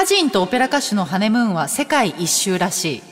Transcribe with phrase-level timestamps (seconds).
[0.00, 3.02] 歌人とオペラ歌手のハネムーンは世界一周らしい。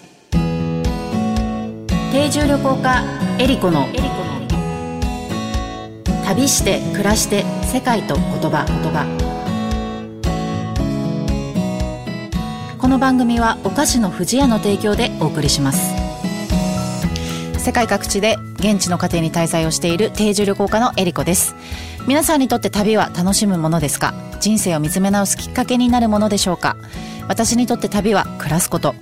[2.12, 3.02] 定住旅行家
[3.40, 3.88] エリコの
[6.24, 9.04] 旅して暮らして世界と言葉言葉。
[12.78, 15.92] この番組はお菓子の不二家の提供でお送りします。
[17.58, 21.56] 世界各地で現地の家庭に滞在をしている定住旅行家のエリコです。
[22.06, 24.14] 皆さんにとって旅は楽しむものですか？
[24.38, 26.76] 人生を見つめ直すきっかけになるものでしょうか？
[27.28, 28.94] 私にとって旅は暮らすこと。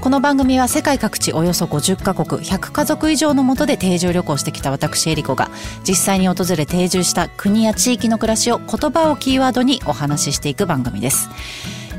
[0.00, 5.50] この番組は世界各地およそ50カ国100家族以上のもとで定住旅行してきた私エリコが
[5.86, 11.30] 実際に訪れ定住した国や地域の暮らしを言葉をキーワードにお話ししていく番組です。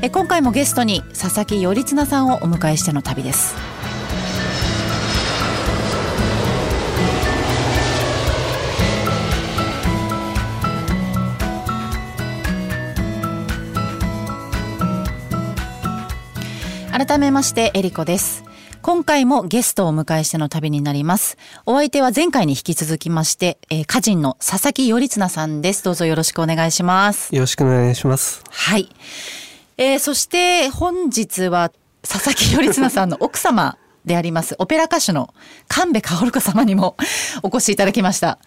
[0.02, 3.54] え今回もゲストに佐々木頼綱さんをお迎えしての旅です。
[16.96, 18.44] 改めましてエリコです。
[18.80, 21.36] 今回もゲストをお迎えしての旅になります。
[21.66, 25.82] お相手は前回に引き続きまして、えー、歌人の佐々木頼綱さんです。
[25.82, 27.34] どうぞよろしくお願いします。
[27.34, 28.44] よろしくお願いします。
[28.48, 28.88] はい、
[29.76, 35.34] えー、そして本日は佐々木頼綱さんの奥様でありますオペラ歌手の
[35.66, 36.96] 神戸薫子様にも
[37.42, 38.38] お越しいただきました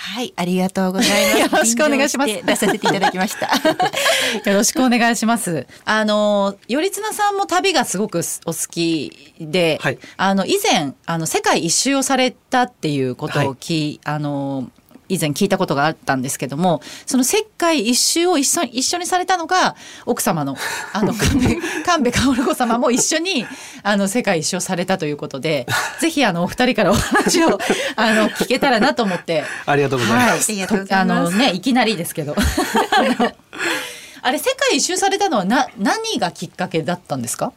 [0.00, 1.38] はい、ありがとうございます。
[1.54, 2.32] よろしくお願いします。
[2.44, 3.50] 出させていただきました。
[4.48, 5.66] よろしくお願いします。
[5.84, 14.70] あの頼綱さんも旅がすごくお好きで、はい、あの以前あの世界一周をされたっていうことをき、はい、あの
[15.08, 20.56] 以前聞いたことがあったんですけどもその世界一周を一緒一緒にされたのが奥様の
[20.92, 21.14] あの
[21.84, 23.46] 神戸薫子様も一緒に
[23.82, 25.66] あの世界一周されたということで
[26.00, 27.58] ぜひあのお二人からお話を
[27.96, 29.44] あの聞けたらなと思って。
[29.66, 32.34] ありがとうございます、はい、あのねいきなりですけど。
[34.20, 37.52] あれ世界一周されたのはな何がきっかけだったんですか？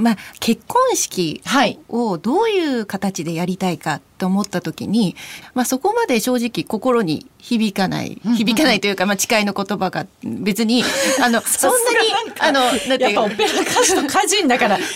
[0.00, 1.42] まあ、結婚式
[1.88, 5.16] をどういう形でやりたいかと思った時に、
[5.54, 10.84] まあ、そこまで正直心に響かない響かないというか、まあ、誓いの言葉が別に
[11.22, 11.98] あのそんなに
[12.38, 12.60] あの
[12.98, 14.86] やっぱオペラ歌手と歌人だから 言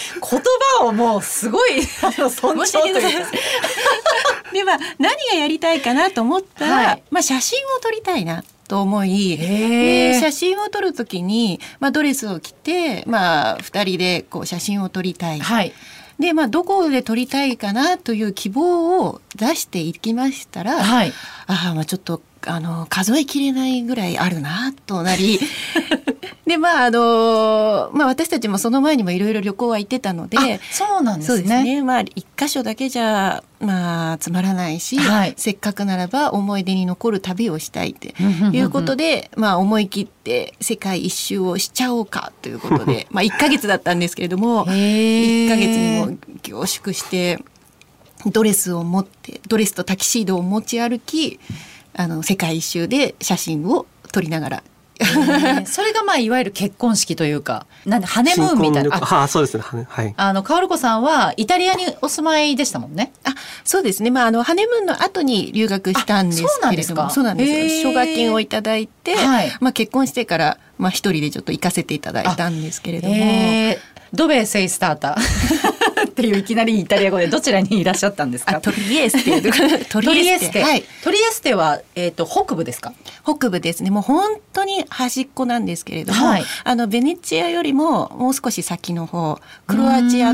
[0.78, 3.00] 葉をもうすごいあの尊重というか。
[4.52, 15.40] では何がやりたいかなと思ったら、はい、まあ、写真を撮りたいなと思いで写真を撮る時に、まあ、ドレスを着て、まあ、2人でこう写真を撮りたい。
[15.40, 15.72] はい。
[16.18, 21.12] でまあどこで撮りたいかなという希望を出していきましたら、はい、
[21.48, 25.40] ああまあちょっとあの数えきれないぐらいあるなとなり
[26.46, 31.64] でまああのまあ私たちもその前にもいろいろ旅行は行ってたのでそうなんですね。
[31.64, 31.82] ね。
[31.82, 38.14] まあ一箇所だけじゃまあつまらないし、はい、せっかくならば思い出に残る旅をしたいって
[38.52, 47.42] いうことでまあ思い切って世界一周をしちゃおうかということでまあ1か月だったんですけれども 1か月にも凝縮して
[48.26, 51.40] ドレスを持ってドレスとタキシードを持ち歩き
[51.94, 54.62] あの世界一周で写真を撮りながら
[55.66, 59.00] それがまあいわゆる結婚式というかなんでハネムーンみたいな。
[59.00, 59.62] あそうですね。
[59.88, 60.14] はい。
[60.16, 63.12] あのカオルコさんはイタリアにお住まいでしたもんね。
[63.24, 64.10] あそうですね。
[64.10, 67.10] まああのハネムーンの後に留学したんですけれども。
[67.10, 73.14] そうなんです奨学金をいただいて、はい、まあ結婚してからまあ一人でちょっと行かせていただいたんですけれども。
[74.14, 78.60] ドベセイスターターっていういきなりイタリア語でどちらにいらっしゃったんですか？
[78.62, 79.42] トリエステ。
[79.90, 80.62] トリエステ。
[80.62, 80.84] はい。
[81.02, 82.92] トリエステはえっ、ー、と北部ですか？
[83.24, 83.90] 北部ですね。
[83.90, 90.32] もう本当に端っこなんですけれども、はい、あのベネチアよりももう少し先の方、クロアチア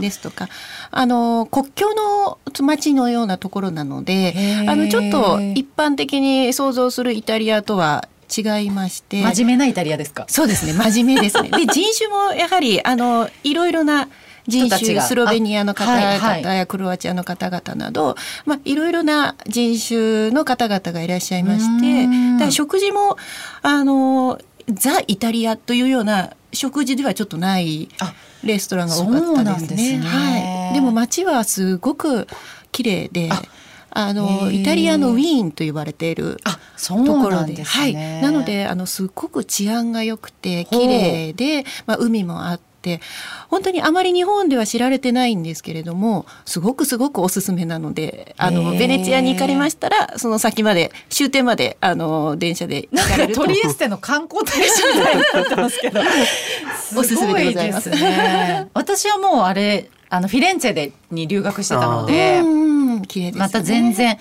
[0.00, 0.48] ですとか、
[0.90, 4.34] あの国境の町のようなところなので、
[4.66, 10.24] あのちょっと一般的に想像するイタリアとは違いまして真面目なイタリアですか？
[10.28, 14.08] そうですね真面目ですねで人種もやはりあのいろいろな
[14.50, 22.06] 人種スロベニアの方々やクロアチアの方々など、まあ、いろいろな人種の方々がいらっしゃいまして
[22.38, 23.16] だ食事も
[23.62, 24.38] あの
[24.68, 27.88] ザ・イタリアというような食事ではちょっとない
[28.42, 29.92] レストランが多かったですね。
[29.92, 32.26] で、ね、はい、でも街はすごく
[32.72, 33.30] 綺麗で。
[33.92, 36.36] あのイタリアのウィーンと呼ばれている
[36.76, 43.00] ところで、ね、はい、なのであのすごく治安が良くて綺麗で、まあ、海もあっって
[43.48, 53.42] 本当にあまり日本では知られてないんですけれどもすごくすごくおすすめなのであのベネチアに行かれましたらその先まで終点まであの電車で行かれると。
[53.42, 56.00] トリエステの観光大使みたいになってますけど。
[56.96, 57.90] おすすめでございます。
[57.90, 64.18] ね、私はもうあれあのフィレンツェでに留学してたので、ね、また全然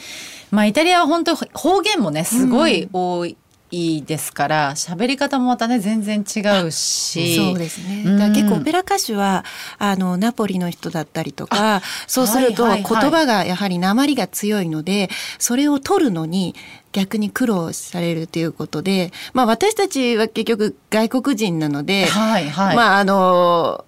[0.52, 3.38] まあイタリアは本当方言もねすごい多い。
[3.71, 7.36] いですから喋り方もまたね全然違うし。
[7.36, 9.45] そうですね、だから結構オペラ歌手は
[9.77, 16.56] あのナポリの人だったりとかそうすると言葉がやはり鉛が強いので、それを取るのに
[16.92, 23.86] 逆に苦労されるということで、まあ、私たちは結局外国人なので、はいはい、まああの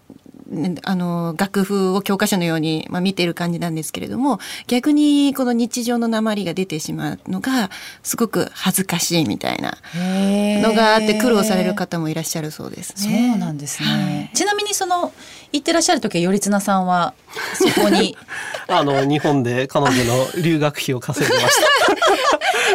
[0.84, 7.70] あの楽譜を教科書のように、まあ、見てる感じなんですけれども逆にこの日常の鉛が出てしまうのが
[8.04, 13.32] すごく恥ずかしいみたいなのがあって苦労される方もいらっしゃるそうですね。
[13.34, 15.14] そうなんですね、はい、ちなみにその
[15.54, 17.14] 行ってらっしゃる時は頼綱さんは
[17.54, 18.18] そこに？
[18.68, 21.71] あの日本で彼女の留学費を稼いでました。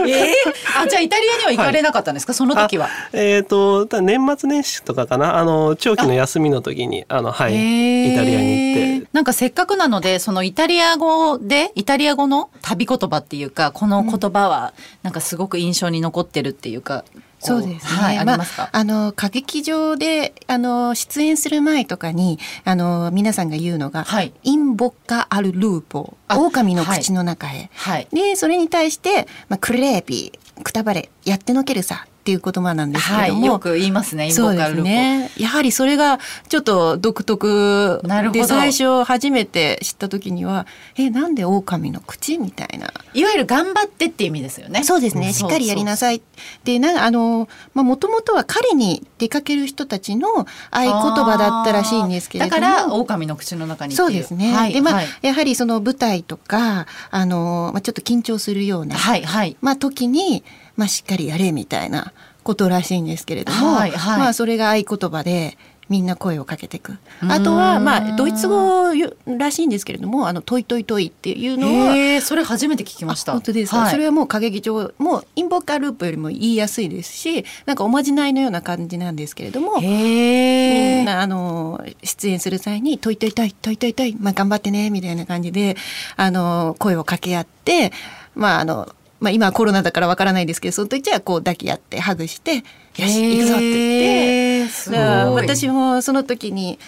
[0.06, 0.32] えー、
[0.82, 2.88] あじゃあイタリアには行かれなかったんですか、はい、その時は。
[3.12, 5.38] えっ、ー、と年末年始とかかな？
[5.38, 9.06] あの長期の休みの時にあのはいイタリアに行って。
[9.12, 17.04] なんかせっかくなのでそのイタリア語でイタリア語の旅言葉っていうかこの言葉はなんかすごく印象に残ってるっていうか、
[17.46, 18.00] そうですね。
[18.00, 18.68] はい、ますか？
[18.72, 27.70] あ、の歌劇場であの出演する前とかにあの皆さんが言うのが、はい、インボッカアルルーポ、狼の口の中へ。
[27.74, 35.30] はい、でそれに対してまあクレーピー、くたばれ、やってのけるさっていう言葉なんですけども、はい、よく言いますねそうですね。
[35.36, 36.18] やはりそれが
[36.48, 38.02] ちょっと独特
[38.32, 42.92] で最初初めて知った時にはえなんで狼の口みたいな。
[43.14, 44.82] いわゆる頑張ってって意味ですよね。
[44.82, 45.32] そうですね。
[45.32, 46.20] しっかりやりなさい。
[46.64, 50.28] でなあのまあもともとは狩りに出かける人たちの
[50.72, 52.60] 合言葉だったらしいんですけれども。
[52.60, 60.42] だから狼の口の中にそうですね、はい、でまあ、はい、やはりその舞台とかあの、まあ、ちょっと緊張するような、はいはい、まあ時に
[60.76, 62.12] まあ、しっかりやれみたいな
[62.42, 65.58] ことらしいんですけれども、はいはい、まあ、それが合言葉で
[65.88, 68.92] みんな声をかけていくあとはまあドイツ語
[69.38, 73.32] らしいんですけれどもあの toi toi toi っていうのはそれ初めて聞きました。
[73.32, 73.70] 本当です。
[73.70, 85.76] か、はい、それはもう歌劇場も in bocca al lupo よりも言いやすいですしなんかおまじないのような感じなんですけれどもみんなあの出演する際に toi toi toi toi toi toi まあ頑張ってねみたいな感じで
[86.16, 87.92] あの声を掛け合って
[88.34, 92.56] まああのまあ、今はコロナだからわからないですけどその時はこう抱き合ってハグして
[92.98, 96.78] 「よし行くぞ」って言って私もその時に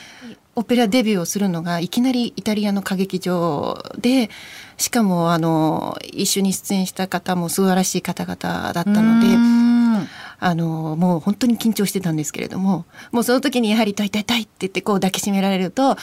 [0.54, 4.28] オペラデビューをするのがいきなりイタリアの歌劇場で
[4.76, 9.68] しかもあの一緒に出演した方も素晴らしい方々だったので。
[10.40, 15.96] あのもう本当に緊張してたんですけれどももうその時にやはり「痛い痛い痛い」って言ってこう抱きしめられると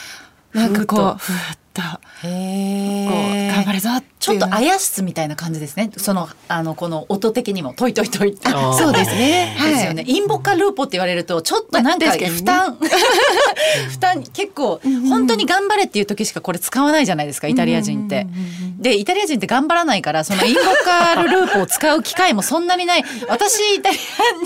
[0.52, 1.82] なんかこうふーっと
[2.26, 5.92] へ頑張るぞちょっとあやしみたいな感じですね。
[5.96, 7.74] そのあのこの音的にも。
[7.74, 8.48] トイトイトイって。
[8.50, 10.04] そうですね、はい、ですよね。
[10.06, 12.88] インボカルーポって言われるとちょっとなんか負担、ね、
[13.90, 18.26] 負担 結構本当に頑張れっていう時しかこれ使わないじゃないですかイタリア人って。
[18.78, 23.04] でイタリア人って頑張らないからそのインボカルループを使う機会もそんなにない。
[23.28, 23.98] 私イタリ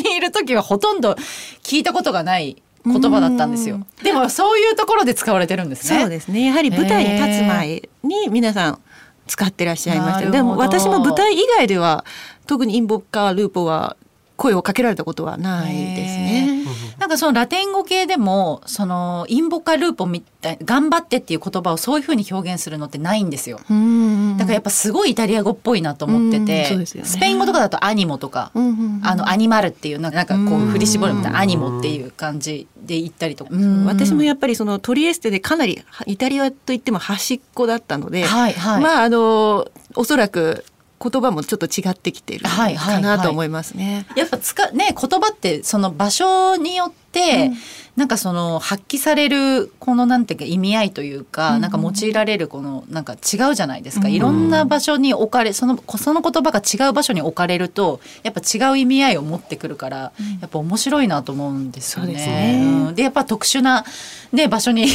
[0.05, 1.17] アにいる時はほとんど
[1.63, 3.87] 聞いたことがない言葉だったんですよ。
[4.03, 6.01] でもそういうところで使われてるんですね。
[6.01, 6.47] そうですね。
[6.47, 8.79] やはり舞台に立つ前に皆さん
[9.27, 10.31] 使ってらっしゃいました。
[10.31, 12.05] でも私も舞台以外では
[12.47, 13.97] 特にインボッカールーポは
[14.41, 16.65] 声をかけられたことはないですね。
[16.99, 23.59] なんかそのラテン語系でもそのインボカルーポみたい頑張ってっていう言葉をそういうふうに表現するのってないんですよ。
[23.59, 33.51] だからやっぱすごいイタリア語っぽいなと思ってて、ね、スペイン語とかだとアニモとか、あのアニマルっていうなんかこう振り絞るみたいなアニモっていう感じで言ったりとか。
[33.85, 40.65] 私もやっぱりそのトリエステでかなりイタリアといっても端っこだったので、はいはい、まああのおそらく
[41.03, 43.85] 言葉もちょっと違ってきてるかなと思いますね。
[43.85, 47.57] はいはいはい、やっぱつかね言葉ってその場所によって、うん、
[47.97, 62.13] なんかその発揮されるこのなんていうか意味合いというか、うん、なんか用いられるこのなんか違うじゃないですか、うん、いろんな場所に置かれそのその言葉が違う場所に置かれるとやっぱ違う意味合いを持ってくるから、やっぱ面白いなと思うんですよね。
[62.13, 63.85] でね、でやっぱ特殊な
[64.33, 64.87] ね場所に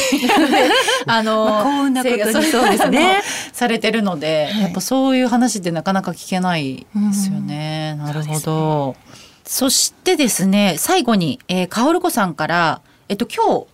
[1.05, 3.21] あの、まあ、幸運なことにそうですね。
[3.53, 7.95] されてるので、はい、やっぱそういう話ってなかなか聞けないですよね。
[7.95, 8.95] なるほど。
[9.45, 13.67] そしてですね最後に、えー、かおるこさんからえっと今日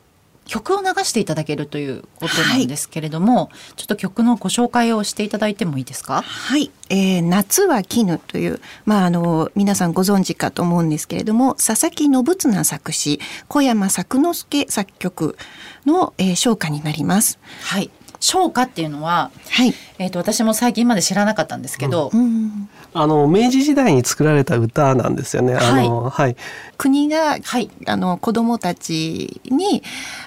[0.48, 6.24] 曲を流していただけるということなんですけれども、はい、ちょっと曲のご紹介をしていただいてもいいですか？
[6.24, 15.38] はい、えー、夏は絹というまああの皆さんご存知かと思うんですけれども、佐々木信綱作詞、小山作之助作曲
[15.86, 17.40] の、えー、唱歌になります。
[17.62, 17.90] はい。
[18.20, 25.56] 唱歌っていうのは、はい、えっ、ー、と私も最近まで知らなかったんですけど、うん、あの明治時代に作られた歌なんですよね。
[25.56, 26.36] あのはい、
[26.78, 29.82] 国が、はい、あの子どもたちに、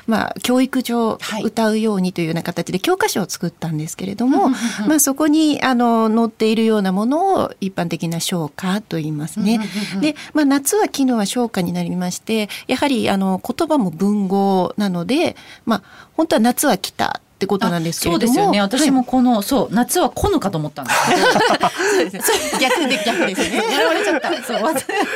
[0.07, 4.51] まあ、教育上歌うようにというような形で教科書を作ったんですけれども、
[4.89, 9.61] まあ、そこにあの載っているようなものを一般的な唱歌と言いますね。
[10.01, 15.83] で、まあ、夏は昨日は唱歌になりましてやはりあの言葉も文豪なので、まあ、
[16.15, 18.27] 本当は夏は来たってことなんですけれども。
[18.27, 18.61] そうですよね。
[18.61, 20.99] 私もこの、はい、そう夏は来ぬかと思ったんです。
[22.11, 22.25] けど
[22.61, 23.57] 逆で逆ですね。
[23.57, 24.43] やられちゃった。
[24.43, 24.75] そう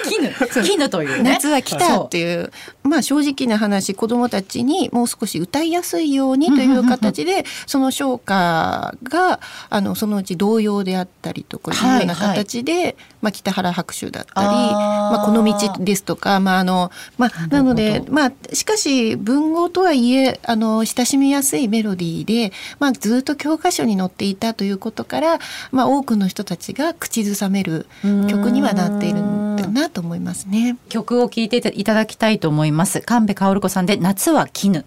[0.09, 12.83] 絹絹という、ね、夏は来たっていうまあ正直な話子どもたちにもう少し歌いやすいようにという形で、その唱歌があのそのうち童謡であったりとかいうような形で、はい。
[12.83, 25.39] はい、まあ、北原白秋だったりまあ、この道ですとか、まああのまあ、なので、まあ、しかし文豪とはいえあの親しみやすいメロディーで、まあ、ずっと教科書に載っていたということから、
[25.73, 27.87] まあ、多くの人たちが口ずさめる
[28.29, 30.77] 曲にはなっているんだなと思いますね。
[30.89, 33.01] 曲を聴いていただきたいと思います。
[33.01, 34.85] 神戸薫子さんで夏は絹。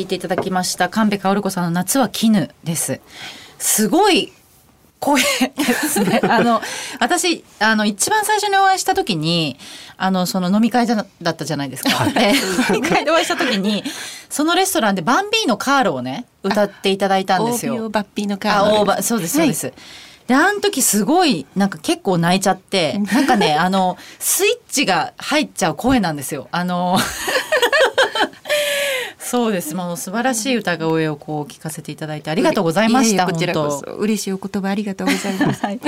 [0.00, 3.02] 聞いていただきました神戸薫子さんの夏は絹です
[3.58, 4.32] すごい
[4.98, 5.22] 声
[5.56, 6.20] ですね。
[6.24, 6.60] あの、
[6.98, 9.58] 私、あの、一番最初にお会いした時に、
[9.96, 11.90] あの、その飲み会だったじゃないですか。
[11.90, 12.32] はい、で、
[12.74, 13.82] 飲み会でお会いした時に、
[14.28, 17.88] そのレストランでバンビーノカールをね、歌っていただいたんですよ。
[17.88, 18.92] バッピーノカール。
[18.92, 19.66] あ、そうです、そうです。
[19.66, 19.74] はい
[20.30, 26.46] で、あの時すごい、なんか結構泣いちゃって、なんかね、あの、スイッチが入っちゃう声なんですよ。
[26.52, 27.00] あの、
[29.30, 29.76] そうです。
[29.76, 33.26] もう素晴らしい歌声をこう聞かせていただいてありがとうございました。
[33.26, 35.62] こちらこそ嬉しいお言葉ありがとうございます。
[35.64, 35.80] はい、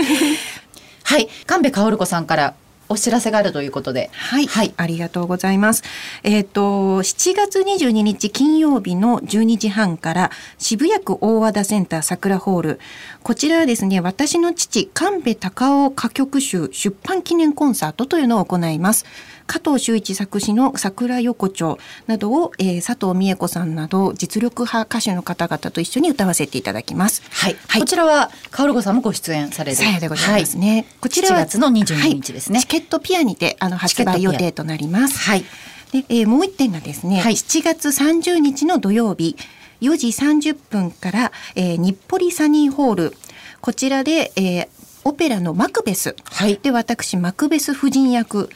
[1.02, 2.54] はい、神戸薫子さんから
[2.88, 4.10] お知らせがあるということで。
[4.12, 4.46] はい。
[4.46, 5.82] はい、ありがとうございます。
[6.22, 12.80] えっ、ー、と、7月22日金曜日の12時半から渋谷区大和田センター桜ホール。
[13.22, 19.04] こちらはですね、私の父、神戸隆夫歌曲集出版記念コンサートというのを行います。
[19.46, 27.22] 加藤修一作詞の桜横丁などを、えー、佐藤美恵子さんなど実力派歌手の方々と一緒に歌わせていただきます。
[27.30, 27.56] はい。
[27.68, 29.78] はい、こちらはカオル子さんもご出演される。
[30.00, 30.72] でございますね。
[30.72, 35.18] はい、こちらは7月の22日ですね、はい、チケットピアにてあの発売予定となります。
[35.18, 35.44] はい。
[35.92, 39.36] で、えー、もう一点がですね、はい、7月30日の土曜日
[39.82, 43.16] 4時30分から、えー、日暮里サニーホール。
[43.60, 44.68] こちらで、えー、
[45.04, 48.48] オペラのマクベス、はい、で私マクベス夫人役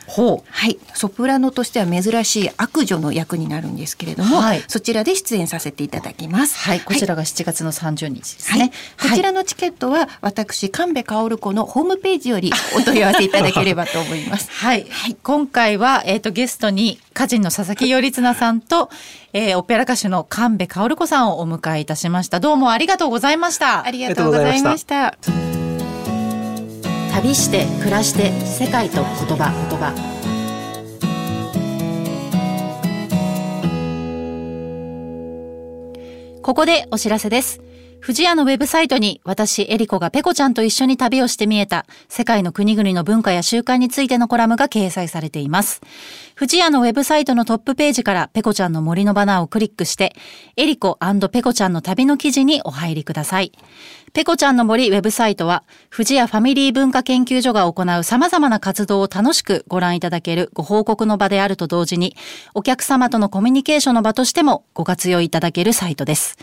[0.49, 6.57] はい、ソプラノとしては珍しい悪女の役になるんですけれども、はい、そちらで出演させていただきます。
[6.59, 8.71] はい、こちらが7月の30日ですね。
[9.01, 14.51] こちらのチケットは私神戸薫子のホームページよりお問い合わせいただければと思います。
[14.55, 14.87] はい、
[15.23, 18.91] 今回はえっ、ー、とゲストに歌人の佐々木頼綱さんと、
[19.33, 22.41] えー、オペラ歌手の神戸薫子さんをお迎えいたしました。
[22.41, 23.85] どうもありがとうございました。
[23.85, 25.66] ありがとうございました。
[27.17, 29.05] 旅して暮らして世界と言
[29.39, 29.95] 葉言葉
[36.43, 37.66] ここでお知らせです。
[38.01, 45.81] 富士屋のウェブサイトに私、エリコがペコちゃんと一緒に旅をして見えた世界の国々の文化や習慣についてのコラムが掲載されています。
[46.37, 50.15] 富士屋のウェブサイトのトップページからペコちゃんの森のバナーをクリックして、
[50.57, 50.99] エリコ
[51.33, 53.53] ペコちゃんの旅の記事にお入りください。
[54.13, 62.17] ペコちゃんの森ウェブサイトは、富士屋ファミリー文化研究所が行う様々な活動を楽しくご覧いただけるご報告の場であると同時に、
[62.55, 66.39] お客様とのコミュニケーションの場としてもご活用いただけるサイトです。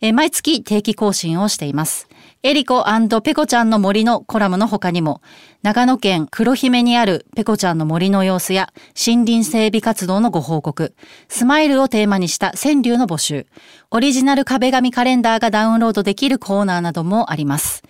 [0.00, 2.08] え毎月定期更新をしています。
[2.42, 2.84] エリコ
[3.22, 5.22] ペコちゃんの森のコラムの他にも、
[5.62, 10.94] 長野県黒姫にあるペコちゃんの森の様子や森林整備活動のご報告、
[11.28, 13.46] スマイルをテーマにした川柳の募集、
[13.92, 17.82] オリジナル壁紙カレンダーがダウンロードできるコーナーなどもあります。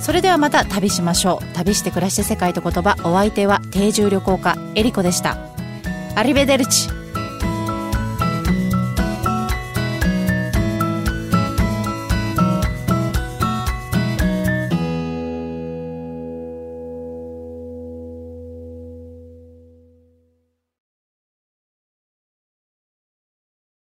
[0.00, 1.44] それではまた旅しましょう。
[1.54, 2.96] 旅して暮らして世界と言葉。
[3.04, 5.36] お相手は定住旅行家エリコでした。
[6.16, 6.88] アリベデルチ。